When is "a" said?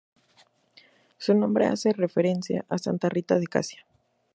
2.69-2.79